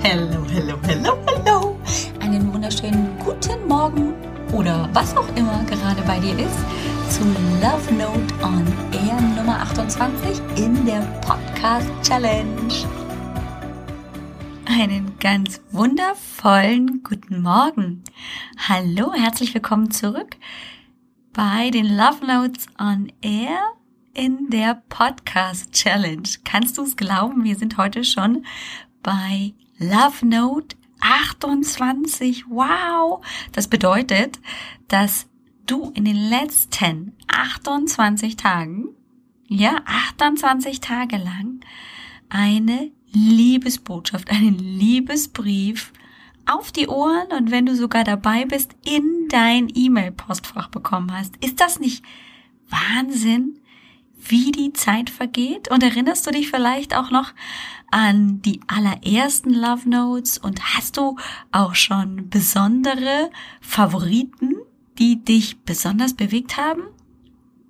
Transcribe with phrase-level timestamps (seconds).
[0.00, 1.76] Hello, hello, hello, hello.
[2.20, 4.14] Einen wunderschönen guten Morgen
[4.52, 6.58] oder was auch immer gerade bei dir ist
[7.10, 7.24] zu
[7.60, 12.72] Love Note on Air Nummer 28 in der Podcast Challenge.
[14.66, 18.04] Einen ganz wundervollen guten Morgen.
[18.68, 20.36] Hallo, herzlich willkommen zurück
[21.32, 23.58] bei den Love Notes on Air
[24.14, 26.28] in der Podcast Challenge.
[26.44, 27.42] Kannst du es glauben?
[27.42, 28.44] Wir sind heute schon
[29.02, 32.46] bei Love Note 28.
[32.48, 33.24] Wow!
[33.52, 34.40] Das bedeutet,
[34.88, 35.26] dass
[35.66, 38.88] du in den letzten 28 Tagen,
[39.46, 41.60] ja, 28 Tage lang
[42.28, 45.92] eine Liebesbotschaft, einen Liebesbrief
[46.46, 51.36] auf die Ohren und wenn du sogar dabei bist, in dein E-Mail-Postfach bekommen hast.
[51.36, 52.04] Ist das nicht
[52.68, 53.60] Wahnsinn?
[54.18, 55.70] wie die Zeit vergeht?
[55.70, 57.32] Und erinnerst du dich vielleicht auch noch
[57.90, 60.38] an die allerersten Love Notes?
[60.38, 61.16] Und hast du
[61.52, 64.56] auch schon besondere Favoriten,
[64.98, 66.82] die dich besonders bewegt haben?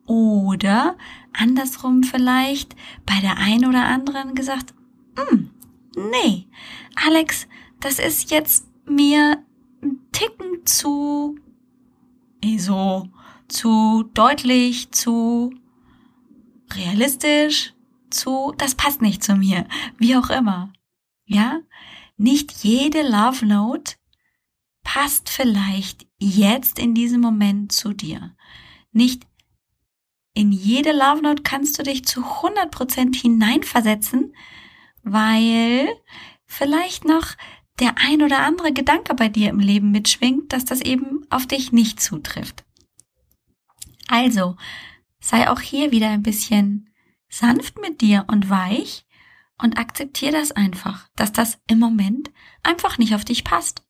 [0.06, 0.96] Oder
[1.32, 4.74] andersrum vielleicht bei der einen oder anderen gesagt,
[5.16, 5.50] hm,
[5.96, 6.48] nee,
[7.06, 7.46] Alex,
[7.80, 9.44] das ist jetzt mir
[9.82, 11.36] ein Ticken zu,
[12.56, 13.08] so,
[13.48, 15.52] zu deutlich, zu
[16.74, 17.74] realistisch
[18.14, 19.66] zu, das passt nicht zu mir,
[19.98, 20.72] wie auch immer.
[21.24, 21.60] Ja?
[22.16, 23.94] Nicht jede Love Note
[24.82, 28.34] passt vielleicht jetzt in diesem Moment zu dir.
[28.92, 29.26] Nicht
[30.34, 34.34] in jede Love Note kannst du dich zu 100% hineinversetzen,
[35.02, 35.88] weil
[36.46, 37.34] vielleicht noch
[37.78, 41.70] der ein oder andere Gedanke bei dir im Leben mitschwingt, dass das eben auf dich
[41.70, 42.64] nicht zutrifft.
[44.08, 44.56] Also,
[45.20, 46.88] Sei auch hier wieder ein bisschen
[47.28, 49.06] sanft mit dir und weich
[49.60, 52.30] und akzeptier das einfach, dass das im Moment
[52.62, 53.82] einfach nicht auf dich passt.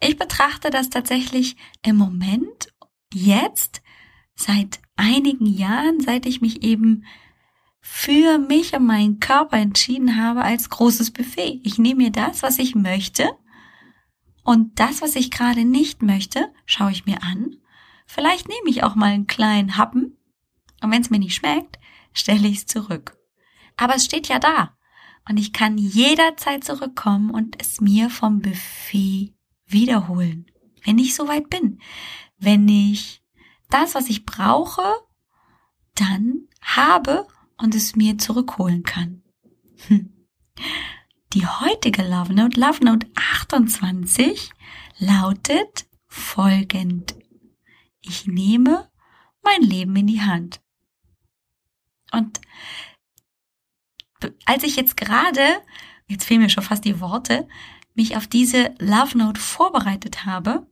[0.00, 2.72] Ich betrachte das tatsächlich im Moment,
[3.12, 3.82] jetzt,
[4.34, 7.04] seit einigen Jahren, seit ich mich eben
[7.80, 11.60] für mich und meinen Körper entschieden habe als großes Buffet.
[11.64, 13.30] Ich nehme mir das, was ich möchte
[14.42, 17.56] und das, was ich gerade nicht möchte, schaue ich mir an.
[18.06, 20.16] Vielleicht nehme ich auch mal einen kleinen Happen
[20.82, 21.78] und wenn es mir nicht schmeckt,
[22.14, 23.18] stelle ich es zurück.
[23.76, 24.76] Aber es steht ja da.
[25.28, 29.34] Und ich kann jederzeit zurückkommen und es mir vom Buffet
[29.66, 30.46] wiederholen.
[30.84, 31.80] Wenn ich soweit bin.
[32.38, 33.22] Wenn ich
[33.70, 34.82] das, was ich brauche,
[35.94, 37.26] dann habe
[37.58, 39.22] und es mir zurückholen kann.
[39.86, 40.26] Hm.
[41.32, 44.50] Die heutige Love Note, Love Note 28,
[44.98, 47.16] lautet folgend.
[48.00, 48.90] Ich nehme
[49.42, 50.60] mein Leben in die Hand.
[52.14, 52.40] Und
[54.46, 55.60] als ich jetzt gerade,
[56.06, 57.48] jetzt fehlen mir schon fast die Worte,
[57.94, 60.66] mich auf diese Love Note vorbereitet habe,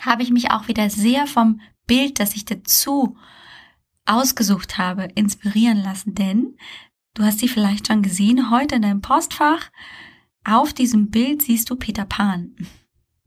[0.00, 3.16] habe ich mich auch wieder sehr vom Bild, das ich dazu
[4.06, 6.14] ausgesucht habe, inspirieren lassen.
[6.14, 6.56] Denn
[7.14, 9.70] du hast sie vielleicht schon gesehen, heute in deinem Postfach.
[10.44, 12.54] Auf diesem Bild siehst du Peter Pan.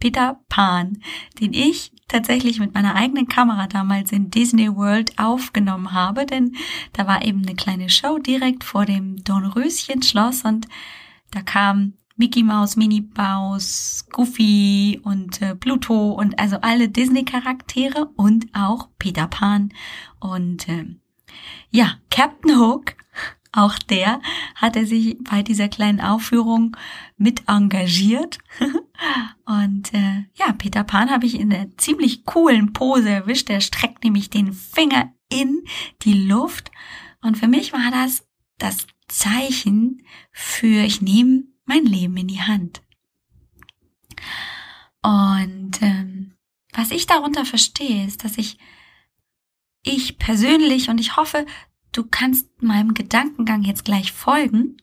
[0.02, 0.98] Peter Pan,
[1.40, 6.56] den ich tatsächlich mit meiner eigenen Kamera damals in Disney World aufgenommen habe, denn
[6.92, 10.68] da war eben eine kleine Show direkt vor dem Dornröschen Schloss und
[11.30, 18.10] da kam Mickey Mouse, Minnie Mouse, Goofy und äh, Pluto und also alle Disney Charaktere
[18.18, 19.72] und auch Peter Pan
[20.20, 20.86] und äh,
[21.70, 22.96] ja, Captain Hook
[23.54, 24.22] auch der
[24.56, 26.78] hatte sich bei dieser kleinen Aufführung
[27.18, 28.40] mit engagiert.
[29.46, 33.50] Und äh, ja, Peter Pan habe ich in einer ziemlich coolen Pose erwischt.
[33.50, 35.64] Er streckt nämlich den Finger in
[36.04, 36.72] die Luft.
[37.22, 42.82] Und für mich war das das Zeichen für, ich nehme mein Leben in die Hand.
[45.02, 46.36] Und ähm,
[46.74, 48.58] was ich darunter verstehe, ist, dass ich
[49.84, 51.46] ich persönlich und ich hoffe,
[51.92, 54.78] du kannst meinem Gedankengang jetzt gleich folgen.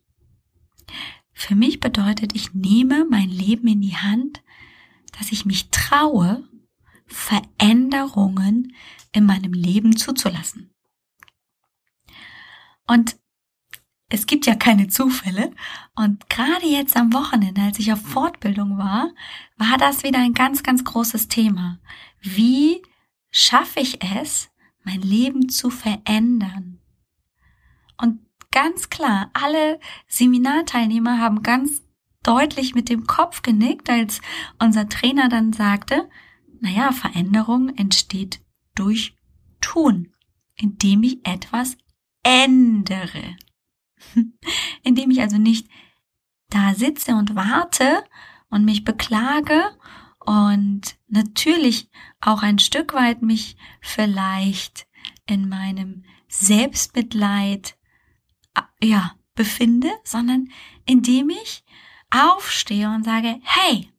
[1.38, 4.42] Für mich bedeutet, ich nehme mein Leben in die Hand,
[5.16, 6.42] dass ich mich traue,
[7.06, 8.74] Veränderungen
[9.12, 10.74] in meinem Leben zuzulassen.
[12.88, 13.16] Und
[14.08, 15.52] es gibt ja keine Zufälle.
[15.94, 19.12] Und gerade jetzt am Wochenende, als ich auf Fortbildung war,
[19.56, 21.78] war das wieder ein ganz, ganz großes Thema.
[22.20, 22.82] Wie
[23.30, 24.50] schaffe ich es,
[24.82, 26.80] mein Leben zu verändern?
[27.96, 28.27] Und
[28.60, 29.78] ganz klar, alle
[30.08, 31.84] Seminarteilnehmer haben ganz
[32.24, 34.20] deutlich mit dem Kopf genickt, als
[34.58, 36.10] unser Trainer dann sagte,
[36.60, 38.40] naja, Veränderung entsteht
[38.74, 39.16] durch
[39.60, 40.12] Tun,
[40.56, 41.76] indem ich etwas
[42.24, 43.36] ändere.
[44.82, 45.68] indem ich also nicht
[46.50, 48.02] da sitze und warte
[48.50, 49.70] und mich beklage
[50.18, 51.90] und natürlich
[52.20, 54.88] auch ein Stück weit mich vielleicht
[55.26, 57.77] in meinem Selbstmitleid
[58.82, 60.48] ja befinde, sondern
[60.84, 61.64] indem ich
[62.10, 63.90] aufstehe und sage, hey,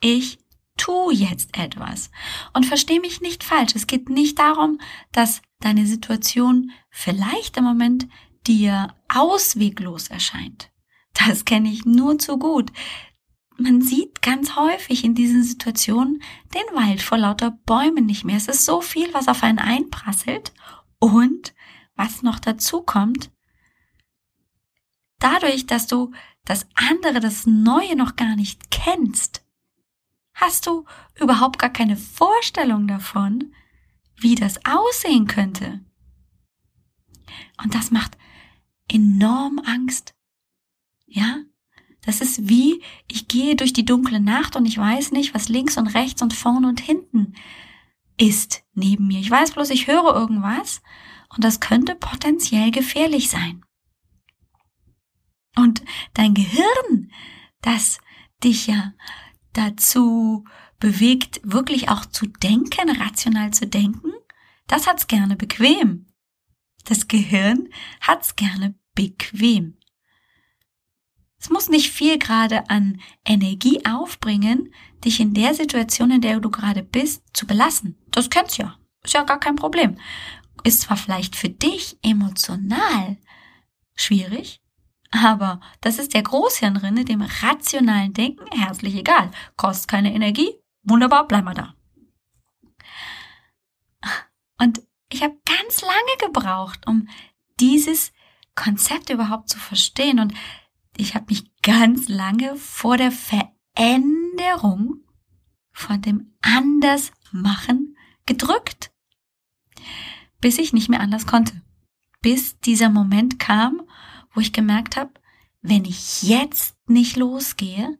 [0.00, 0.38] ich
[0.76, 2.10] tu jetzt etwas.
[2.54, 3.74] Und verstehe mich nicht falsch.
[3.74, 4.80] Es geht nicht darum,
[5.12, 8.08] dass deine Situation vielleicht im Moment
[8.46, 10.70] dir ausweglos erscheint.
[11.14, 12.72] Das kenne ich nur zu gut.
[13.58, 16.22] Man sieht ganz häufig in diesen Situationen
[16.54, 18.36] den Wald vor lauter Bäumen nicht mehr.
[18.36, 20.52] Es ist so viel, was auf einen einprasselt.
[20.98, 21.54] Und
[21.94, 23.30] was noch dazu kommt,
[25.22, 26.12] dadurch, dass du
[26.44, 29.44] das andere, das Neue noch gar nicht kennst,
[30.34, 30.84] hast du
[31.20, 33.52] überhaupt gar keine Vorstellung davon,
[34.16, 35.80] wie das aussehen könnte.
[37.62, 38.16] Und das macht
[38.88, 40.14] enorm Angst.
[41.06, 41.38] Ja?
[42.04, 45.76] Das ist wie, ich gehe durch die dunkle Nacht und ich weiß nicht, was links
[45.76, 47.34] und rechts und vorn und hinten
[48.18, 49.20] ist neben mir.
[49.20, 50.82] Ich weiß bloß, ich höre irgendwas
[51.28, 53.64] und das könnte potenziell gefährlich sein.
[55.56, 55.82] Und
[56.14, 57.12] dein Gehirn,
[57.60, 57.98] das
[58.42, 58.92] dich ja
[59.52, 60.44] dazu
[60.78, 64.12] bewegt, wirklich auch zu denken, rational zu denken,
[64.66, 66.06] das hat's gerne bequem.
[66.84, 67.68] Das Gehirn
[68.00, 69.78] hat's gerne bequem.
[71.38, 74.72] Es muss nicht viel gerade an Energie aufbringen,
[75.04, 77.98] dich in der Situation, in der du gerade bist, zu belassen.
[78.12, 78.78] Das kennst ja.
[79.02, 79.98] Ist ja gar kein Problem.
[80.62, 83.16] Ist zwar vielleicht für dich emotional
[83.96, 84.62] schwierig,
[85.12, 89.30] aber das ist der Großhirnrinne, dem rationalen Denken herzlich egal.
[89.56, 90.50] Kostet keine Energie.
[90.82, 91.74] Wunderbar, bleib mal da.
[94.58, 97.08] Und ich habe ganz lange gebraucht, um
[97.60, 98.12] dieses
[98.54, 100.18] Konzept überhaupt zu verstehen.
[100.18, 100.32] Und
[100.96, 105.02] ich habe mich ganz lange vor der Veränderung,
[105.72, 108.92] von dem Andersmachen gedrückt,
[110.40, 111.60] bis ich nicht mehr anders konnte.
[112.20, 113.82] Bis dieser Moment kam,
[114.34, 115.12] wo ich gemerkt habe,
[115.60, 117.98] wenn ich jetzt nicht losgehe,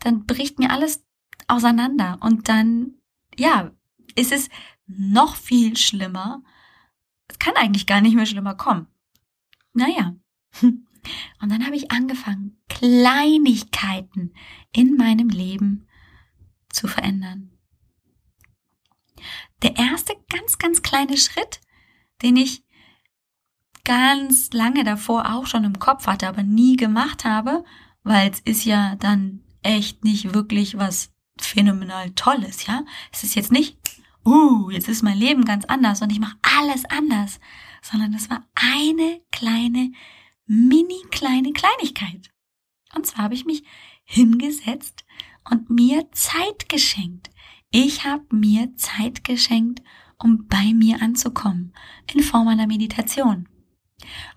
[0.00, 1.04] dann bricht mir alles
[1.48, 2.94] auseinander und dann,
[3.36, 3.70] ja,
[4.14, 4.48] ist es
[4.86, 6.42] noch viel schlimmer.
[7.28, 8.88] Es kann eigentlich gar nicht mehr schlimmer kommen.
[9.72, 10.16] Naja.
[11.40, 14.34] Und dann habe ich angefangen, Kleinigkeiten
[14.72, 15.86] in meinem Leben
[16.68, 17.56] zu verändern.
[19.62, 21.60] Der erste ganz, ganz kleine Schritt,
[22.22, 22.64] den ich
[23.86, 27.64] ganz lange davor auch schon im Kopf hatte, aber nie gemacht habe,
[28.02, 32.84] weil es ist ja dann echt nicht wirklich was phänomenal Tolles, ja?
[33.12, 33.78] Es ist jetzt nicht,
[34.24, 37.38] uh, jetzt ist mein Leben ganz anders und ich mache alles anders,
[37.80, 39.92] sondern es war eine kleine,
[40.46, 42.30] mini kleine Kleinigkeit.
[42.94, 43.62] Und zwar habe ich mich
[44.04, 45.04] hingesetzt
[45.48, 47.30] und mir Zeit geschenkt.
[47.70, 49.80] Ich habe mir Zeit geschenkt,
[50.18, 51.72] um bei mir anzukommen,
[52.12, 53.48] in Form einer Meditation.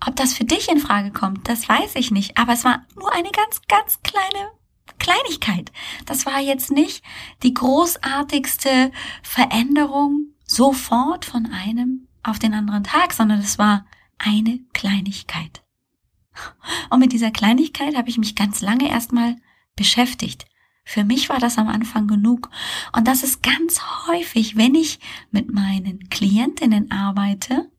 [0.06, 3.12] Ob das für dich in Frage kommt, das weiß ich nicht, aber es war nur
[3.14, 4.52] eine ganz, ganz kleine
[4.98, 5.72] Kleinigkeit.
[6.06, 7.04] Das war jetzt nicht
[7.44, 8.92] die großartigste
[9.24, 13.86] Veränderung sofort von einem auf den anderen Tag, sondern es war
[14.18, 15.64] eine Kleinigkeit.
[16.90, 19.36] Und mit dieser Kleinigkeit habe ich mich ganz lange erstmal
[19.76, 20.46] beschäftigt.
[20.84, 22.50] Für mich war das am Anfang genug.
[22.96, 25.00] Und das ist ganz häufig, wenn ich
[25.32, 27.72] mit meinen Klientinnen arbeite,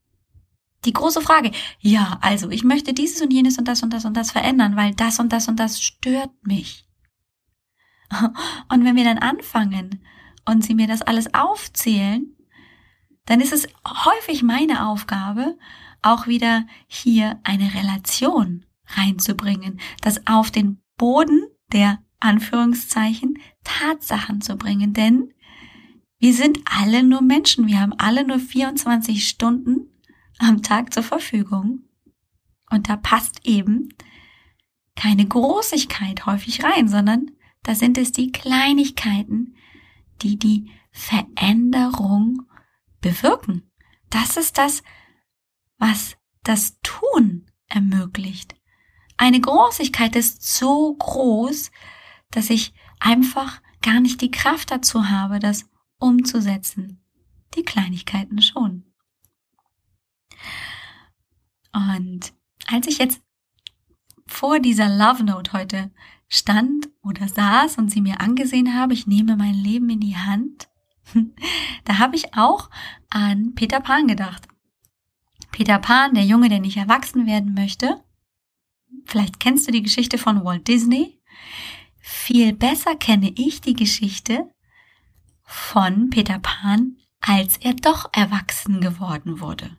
[0.84, 4.16] die große Frage, ja, also ich möchte dieses und jenes und das und das und
[4.16, 6.86] das verändern, weil das und das und das stört mich.
[8.68, 10.04] Und wenn wir dann anfangen
[10.44, 12.36] und sie mir das alles aufzählen,
[13.26, 15.56] dann ist es häufig meine Aufgabe,
[16.02, 24.92] auch wieder hier eine Relation reinzubringen, das auf den Boden der Anführungszeichen Tatsachen zu bringen,
[24.92, 25.32] denn
[26.18, 29.89] wir sind alle nur Menschen, wir haben alle nur 24 Stunden
[30.40, 31.84] am Tag zur Verfügung.
[32.70, 33.88] Und da passt eben
[34.96, 37.30] keine Großigkeit häufig rein, sondern
[37.62, 39.56] da sind es die Kleinigkeiten,
[40.22, 42.42] die die Veränderung
[43.00, 43.70] bewirken.
[44.08, 44.82] Das ist das,
[45.78, 48.54] was das Tun ermöglicht.
[49.16, 51.70] Eine Großigkeit ist so groß,
[52.30, 55.68] dass ich einfach gar nicht die Kraft dazu habe, das
[55.98, 57.04] umzusetzen.
[57.54, 58.89] Die Kleinigkeiten schon.
[61.72, 62.32] Und
[62.66, 63.20] als ich jetzt
[64.26, 65.90] vor dieser Love Note heute
[66.28, 70.68] stand oder saß und sie mir angesehen habe, ich nehme mein Leben in die Hand,
[71.84, 72.70] da habe ich auch
[73.08, 74.46] an Peter Pan gedacht.
[75.50, 78.04] Peter Pan, der Junge, der nicht erwachsen werden möchte,
[79.06, 81.20] Vielleicht kennst du die Geschichte von Walt Disney.
[81.98, 84.48] Viel besser kenne ich die Geschichte
[85.42, 89.76] von Peter Pan, als er doch erwachsen geworden wurde.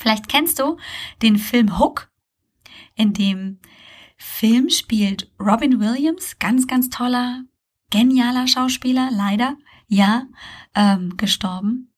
[0.00, 0.78] Vielleicht kennst du
[1.20, 2.10] den Film Hook,
[2.94, 3.58] in dem
[4.16, 7.44] Film spielt Robin Williams, ganz, ganz toller,
[7.90, 10.26] genialer Schauspieler, leider, ja,
[10.74, 11.92] ähm, gestorben,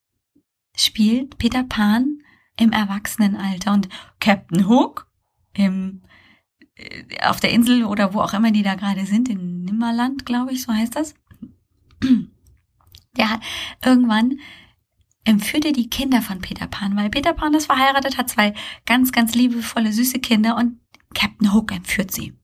[0.77, 2.19] spielt Peter Pan
[2.59, 5.09] im Erwachsenenalter und Captain Hook
[5.53, 6.03] im,
[6.75, 10.53] äh, auf der Insel oder wo auch immer die da gerade sind, in Nimmerland, glaube
[10.53, 11.15] ich, so heißt das.
[13.17, 13.43] Der hat
[13.85, 14.41] irgendwann
[15.25, 18.55] entführt er die Kinder von Peter Pan, weil Peter Pan ist verheiratet, hat zwei
[18.87, 20.81] ganz, ganz liebevolle, süße Kinder und
[21.15, 22.35] Captain Hook entführt sie.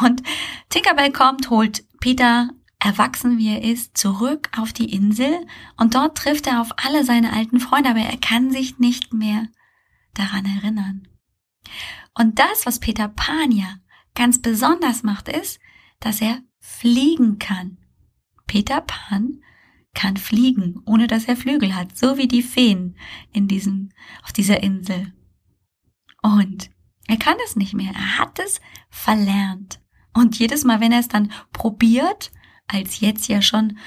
[0.00, 0.22] Und
[0.68, 6.46] Tinkerbell kommt, holt Peter, erwachsen wie er ist, zurück auf die Insel und dort trifft
[6.46, 9.48] er auf alle seine alten Freunde, aber er kann sich nicht mehr
[10.14, 11.08] daran erinnern.
[12.14, 13.76] Und das, was Peter Pan ja
[14.14, 15.58] ganz besonders macht, ist,
[16.00, 17.78] dass er fliegen kann.
[18.46, 19.42] Peter Pan
[19.96, 22.96] kann fliegen, ohne dass er Flügel hat, so wie die Feen
[23.32, 23.88] in diesem,
[24.22, 25.12] auf dieser Insel.
[26.22, 26.70] Und
[27.08, 27.92] er kann es nicht mehr.
[27.94, 28.60] Er hat es
[28.90, 29.80] verlernt.
[30.12, 32.30] Und jedes Mal, wenn er es dann probiert,
[32.66, 33.78] als jetzt ja schon,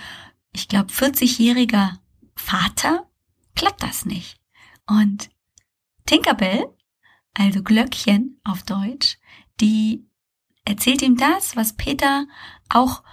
[0.52, 2.00] ich glaube, 40-jähriger
[2.36, 3.08] Vater,
[3.56, 4.40] klappt das nicht.
[4.88, 5.30] Und
[6.06, 6.66] Tinkerbell,
[7.36, 9.20] also Glöckchen auf Deutsch,
[9.62, 10.08] die
[10.66, 12.26] erzählt ihm das, was Peter
[12.70, 13.04] auch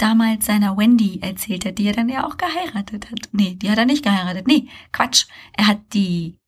[0.00, 3.28] damals seiner Wendy erzählt hat, die er dann ja auch geheiratet hat.
[3.32, 4.46] Nee, die hat er nicht geheiratet.
[4.46, 5.26] Nee, Quatsch.
[5.52, 6.38] Er hat die,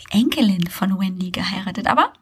[0.00, 1.86] die Enkelin von Wendy geheiratet.
[1.86, 2.12] Aber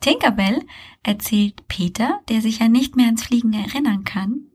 [0.00, 0.64] Tinkerbell
[1.02, 4.46] erzählt Peter, der sich ja nicht mehr ans Fliegen erinnern kann,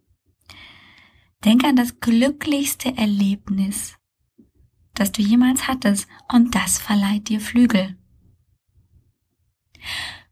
[1.44, 3.96] denk an das glücklichste Erlebnis,
[4.96, 7.98] das du jemals hattest, und das verleiht dir Flügel.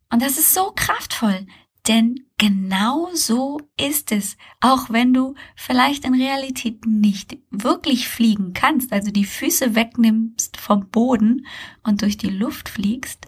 [0.09, 1.45] Und das ist so kraftvoll,
[1.87, 8.93] denn genau so ist es, auch wenn du vielleicht in Realität nicht wirklich fliegen kannst,
[8.93, 11.45] also die Füße wegnimmst vom Boden
[11.83, 13.27] und durch die Luft fliegst,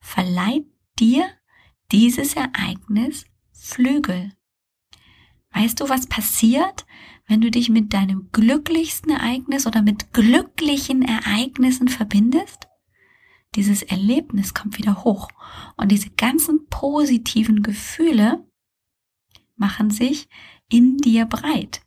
[0.00, 0.66] verleiht
[0.98, 1.28] dir
[1.92, 4.32] dieses Ereignis Flügel.
[5.52, 6.86] Weißt du, was passiert,
[7.28, 12.68] wenn du dich mit deinem glücklichsten Ereignis oder mit glücklichen Ereignissen verbindest?
[13.54, 15.28] Dieses Erlebnis kommt wieder hoch
[15.76, 18.46] und diese ganzen positiven Gefühle
[19.56, 20.28] machen sich
[20.68, 21.82] in dir breit.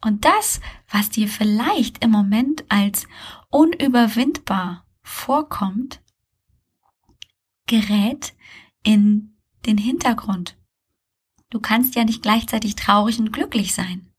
[0.00, 3.06] Und das, was dir vielleicht im Moment als
[3.50, 6.02] unüberwindbar vorkommt,
[7.66, 8.34] gerät
[8.82, 10.56] in den Hintergrund.
[11.50, 14.12] Du kannst ja nicht gleichzeitig traurig und glücklich sein.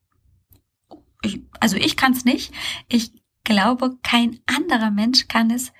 [1.22, 2.52] Ich, also ich kann es nicht.
[2.88, 3.12] Ich
[3.44, 5.72] glaube, kein anderer Mensch kann es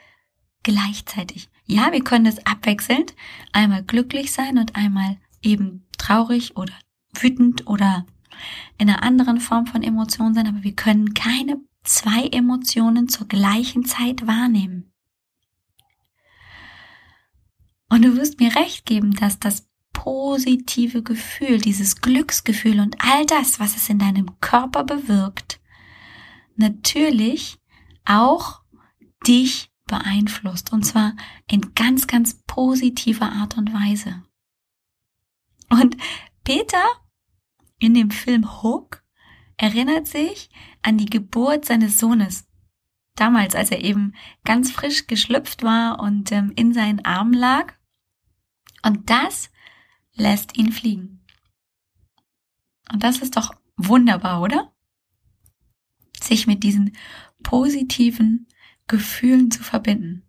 [0.68, 1.48] gleichzeitig.
[1.64, 3.14] Ja, wir können es abwechselnd
[3.52, 6.74] einmal glücklich sein und einmal eben traurig oder
[7.14, 8.04] wütend oder
[8.76, 13.86] in einer anderen Form von Emotion sein, aber wir können keine zwei Emotionen zur gleichen
[13.86, 14.92] Zeit wahrnehmen.
[17.88, 23.58] Und du wirst mir recht geben, dass das positive Gefühl, dieses Glücksgefühl und all das,
[23.58, 25.60] was es in deinem Körper bewirkt,
[26.56, 27.56] natürlich
[28.04, 28.60] auch
[29.26, 30.72] dich beeinflusst.
[30.72, 31.16] Und zwar
[31.50, 34.22] in ganz, ganz positiver Art und Weise.
[35.68, 35.96] Und
[36.44, 36.84] Peter
[37.80, 39.02] in dem Film Hook
[39.56, 40.50] erinnert sich
[40.82, 42.46] an die Geburt seines Sohnes.
[43.16, 44.14] Damals, als er eben
[44.44, 47.74] ganz frisch geschlüpft war und ähm, in seinen Armen lag.
[48.82, 49.50] Und das
[50.14, 51.24] lässt ihn fliegen.
[52.92, 54.72] Und das ist doch wunderbar, oder?
[56.20, 56.96] Sich mit diesen
[57.42, 58.46] positiven
[58.88, 60.28] Gefühlen zu verbinden.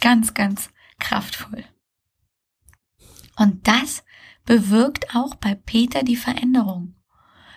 [0.00, 1.64] Ganz, ganz kraftvoll.
[3.36, 4.04] Und das
[4.44, 6.94] bewirkt auch bei Peter die Veränderung.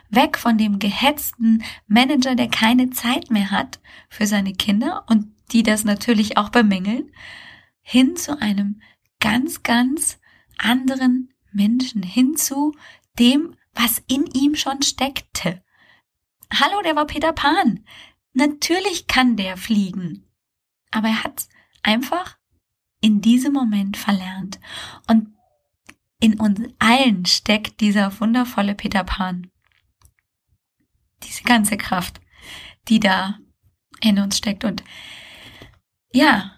[0.10, 3.79] Weg von dem gehetzten Manager, der keine Zeit mehr hat
[4.10, 7.12] für seine Kinder und die das natürlich auch bemängeln,
[7.82, 8.82] hin zu einem
[9.20, 10.20] ganz, ganz
[10.58, 12.74] anderen Menschen, hin zu
[13.18, 15.63] dem, was in ihm schon steckte.
[16.53, 17.86] Hallo, der war Peter Pan.
[18.34, 20.28] Natürlich kann der fliegen.
[20.91, 21.48] Aber er hat
[21.84, 22.38] einfach
[23.01, 24.60] in diesem Moment verlernt.
[25.08, 25.34] Und
[26.19, 29.50] in uns allen steckt dieser wundervolle Peter Pan.
[31.24, 32.19] Diese ganze Kraft,
[32.88, 33.39] die da
[34.01, 34.63] in uns steckt.
[34.63, 34.84] Und
[36.12, 36.55] ja,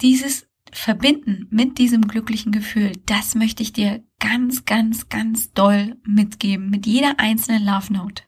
[0.00, 6.68] dieses Verbinden mit diesem glücklichen Gefühl, das möchte ich dir ganz, ganz, ganz doll mitgeben
[6.68, 8.24] mit jeder einzelnen Love Note.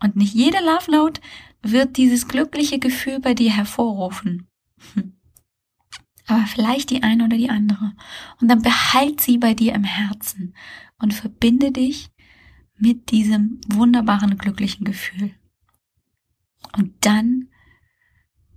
[0.00, 1.20] Und nicht jede Love Note
[1.62, 4.48] wird dieses glückliche Gefühl bei dir hervorrufen.
[4.94, 5.14] Hm.
[6.26, 7.94] aber vielleicht die eine oder die andere.
[8.40, 10.54] Und dann behalt sie bei dir im Herzen
[10.98, 12.10] und verbinde dich
[12.76, 15.34] mit diesem wunderbaren, glücklichen Gefühl.
[16.76, 17.48] Und dann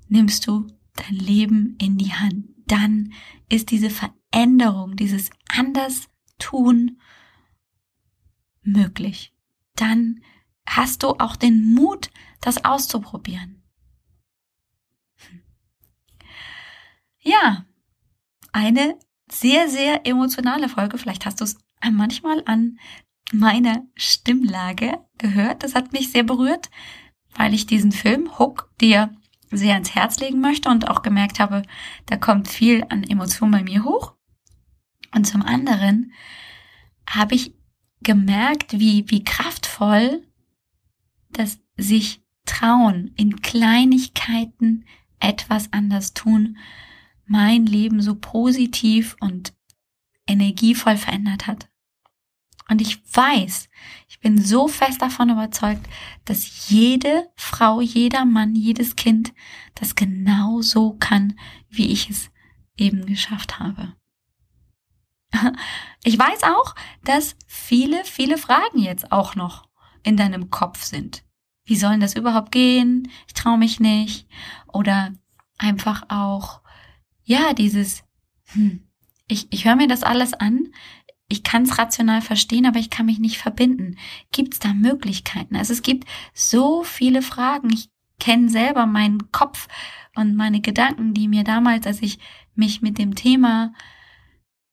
[0.10, 2.50] nimmst du dein Leben in die Hand.
[2.68, 3.14] Dann
[3.50, 7.00] ist diese Veränderung, dieses anders tun
[8.64, 9.34] möglich.
[9.76, 10.22] Dann
[10.76, 12.10] hast du auch den Mut,
[12.40, 13.62] das auszuprobieren.
[17.20, 17.66] Ja,
[18.52, 18.98] eine
[19.32, 20.98] sehr, sehr emotionale Folge.
[20.98, 21.58] Vielleicht hast du es
[21.92, 22.80] manchmal an
[23.32, 25.64] meiner Stimmlage gehört.
[25.64, 26.70] Das hat mich sehr berührt,
[27.36, 29.16] weil ich diesen Film Hook dir
[29.52, 31.64] sehr ans Herz legen möchte und auch gemerkt habe,
[32.06, 34.16] da kommt viel an Emotionen bei mir hoch.
[35.14, 36.14] Und zum anderen
[37.08, 37.54] habe ich
[38.02, 40.26] gemerkt, wie, wie kraftvoll
[41.32, 44.86] das sich trauen, in Kleinigkeiten
[45.20, 46.58] etwas anders tun,
[47.26, 49.54] mein Leben so positiv und
[50.28, 51.70] energievoll verändert hat.
[52.70, 53.70] Und ich weiß,
[54.08, 55.86] ich bin so fest davon überzeugt,
[56.24, 59.34] dass jede Frau, jeder Mann, jedes Kind
[59.76, 61.38] das genau so kann,
[61.70, 62.32] wie ich es
[62.78, 63.94] eben geschafft habe.
[66.04, 66.74] Ich weiß auch,
[67.04, 69.68] dass viele, viele Fragen jetzt auch noch
[70.04, 71.24] in deinem Kopf sind.
[71.66, 73.10] Wie soll das überhaupt gehen?
[73.28, 74.28] Ich traue mich nicht.
[74.68, 75.14] Oder
[75.58, 76.62] einfach auch,
[77.24, 78.04] ja, dieses,
[78.52, 78.88] hm,
[79.28, 80.70] ich, ich höre mir das alles an,
[81.30, 83.98] ich kann es rational verstehen, aber ich kann mich nicht verbinden.
[84.34, 85.56] Gibt es da Möglichkeiten?
[85.56, 87.72] Also es gibt so viele Fragen.
[87.72, 87.90] Ich
[88.20, 89.70] kenne selber meinen Kopf
[90.16, 92.20] und meine Gedanken, die mir damals, als ich
[92.54, 93.74] mich mit dem Thema,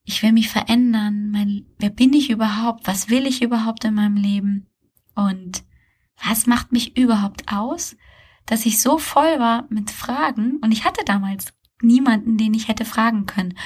[0.03, 4.17] ich will mich verändern, mein, wer bin ich überhaupt, was will ich überhaupt in meinem
[4.17, 4.68] Leben
[5.19, 5.65] und
[6.25, 7.97] was macht mich überhaupt aus,
[8.47, 12.85] dass ich so voll war mit Fragen und ich hatte damals niemanden, den ich hätte
[12.85, 13.59] fragen können.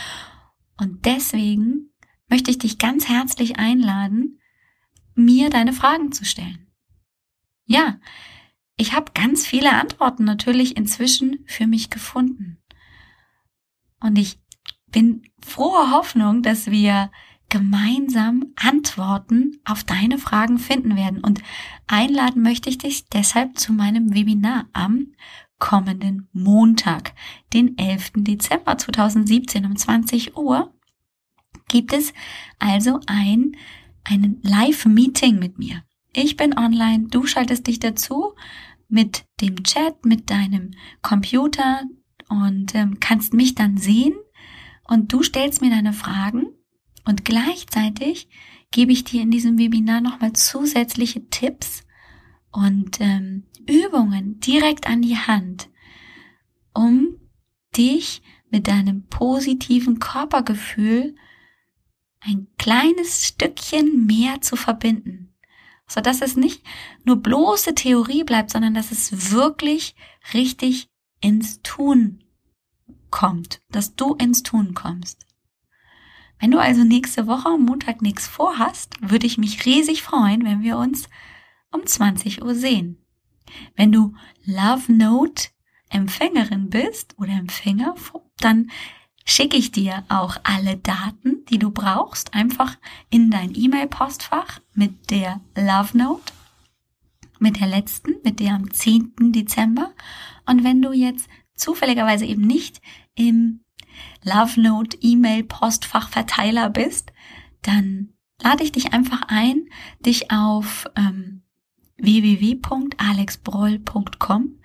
[0.78, 1.90] Und deswegen
[2.30, 4.40] möchte ich dich ganz herzlich einladen,
[5.14, 6.72] mir deine Fragen zu stellen.
[7.66, 8.00] Ja,
[8.78, 12.62] ich habe ganz viele Antworten natürlich inzwischen für mich gefunden.
[14.00, 14.40] Und ich
[14.86, 17.10] bin froher Hoffnung, dass wir
[17.52, 21.20] gemeinsam Antworten auf deine Fragen finden werden.
[21.20, 21.42] Und
[21.86, 25.08] einladen möchte ich dich deshalb zu meinem Webinar am
[25.58, 27.12] kommenden Montag,
[27.52, 28.12] den 11.
[28.16, 30.72] Dezember 2017 um 20 Uhr,
[31.68, 32.14] gibt es
[32.58, 33.54] also ein,
[34.02, 35.84] ein Live-Meeting mit mir.
[36.14, 38.32] Ich bin online, du schaltest dich dazu
[38.88, 40.70] mit dem Chat, mit deinem
[41.02, 41.82] Computer
[42.30, 44.14] und ähm, kannst mich dann sehen
[44.84, 46.46] und du stellst mir deine Fragen
[47.04, 48.28] und gleichzeitig
[48.70, 51.84] gebe ich dir in diesem Webinar nochmal zusätzliche Tipps
[52.50, 55.68] und ähm, Übungen direkt an die Hand,
[56.74, 57.16] um
[57.76, 61.16] dich mit deinem positiven Körpergefühl
[62.20, 65.34] ein kleines Stückchen mehr zu verbinden.
[65.88, 66.62] So dass es nicht
[67.04, 69.94] nur bloße Theorie bleibt, sondern dass es wirklich
[70.32, 70.88] richtig
[71.20, 72.24] ins Tun
[73.10, 75.26] kommt, dass du ins Tun kommst.
[76.42, 80.60] Wenn du also nächste Woche am Montag nichts vorhast, würde ich mich riesig freuen, wenn
[80.60, 81.08] wir uns
[81.70, 82.98] um 20 Uhr sehen.
[83.76, 85.50] Wenn du Love Note
[85.88, 87.94] Empfängerin bist oder Empfänger,
[88.38, 88.72] dann
[89.24, 92.76] schicke ich dir auch alle Daten, die du brauchst, einfach
[93.08, 96.32] in dein E-Mail-Postfach mit der Love Note,
[97.38, 99.12] mit der letzten, mit der am 10.
[99.32, 99.92] Dezember.
[100.44, 102.80] Und wenn du jetzt zufälligerweise eben nicht
[103.14, 103.60] im
[104.24, 107.12] Love Note E-Mail Postfach Verteiler bist,
[107.62, 109.68] dann lade ich dich einfach ein,
[110.00, 111.42] dich auf ähm,
[111.96, 114.58] www.alexbroll.com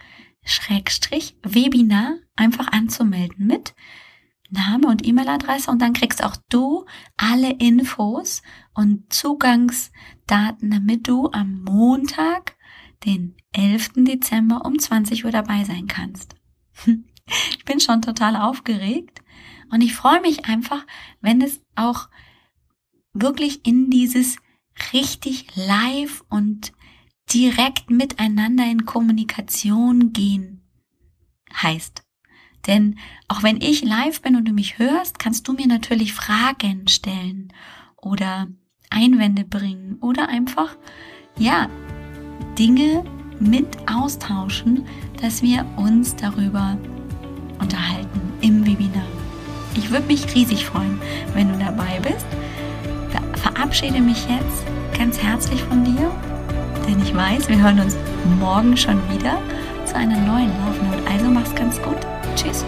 [0.43, 3.73] Schrägstrich Webinar einfach anzumelden mit
[4.49, 6.85] Name und E-Mail-Adresse und dann kriegst auch du
[7.17, 8.41] alle Infos
[8.73, 12.55] und Zugangsdaten, damit du am Montag,
[13.05, 13.89] den 11.
[13.97, 16.35] Dezember um 20 Uhr dabei sein kannst.
[17.57, 19.21] Ich bin schon total aufgeregt
[19.71, 20.85] und ich freue mich einfach,
[21.21, 22.09] wenn es auch
[23.13, 24.37] wirklich in dieses
[24.93, 26.71] richtig live und
[27.33, 30.61] direkt miteinander in Kommunikation gehen
[31.53, 32.03] heißt.
[32.67, 36.87] Denn auch wenn ich live bin und du mich hörst, kannst du mir natürlich Fragen
[36.87, 37.53] stellen
[37.95, 38.47] oder
[38.89, 40.77] Einwände bringen oder einfach,
[41.37, 41.69] ja,
[42.57, 43.03] Dinge
[43.39, 44.85] mit austauschen,
[45.21, 46.77] dass wir uns darüber
[47.59, 49.03] unterhalten im Webinar.
[49.75, 50.99] Ich würde mich riesig freuen,
[51.33, 52.25] wenn du dabei bist.
[53.35, 54.65] Verabschiede mich jetzt
[54.97, 56.11] ganz herzlich von dir
[56.87, 57.97] denn ich weiß, wir hören uns
[58.39, 59.37] morgen schon wieder
[59.85, 61.03] zu einer neuen Love.
[61.11, 61.97] Also mach's ganz gut.
[62.35, 62.65] Tschüss.